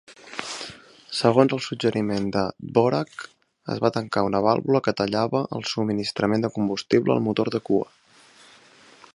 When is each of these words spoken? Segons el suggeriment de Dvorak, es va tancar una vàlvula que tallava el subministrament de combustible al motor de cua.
Segons 1.17 1.53
el 1.57 1.61
suggeriment 1.65 2.31
de 2.37 2.45
Dvorak, 2.77 3.27
es 3.75 3.83
va 3.85 3.93
tancar 3.99 4.25
una 4.31 4.43
vàlvula 4.47 4.83
que 4.89 4.97
tallava 5.03 5.45
el 5.59 5.69
subministrament 5.75 6.47
de 6.47 6.53
combustible 6.57 7.19
al 7.19 7.25
motor 7.29 7.57
de 7.59 7.63
cua. 7.69 7.89